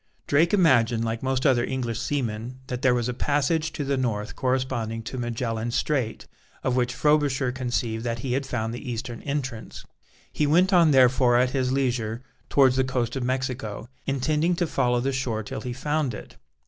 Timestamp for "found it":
15.71-16.35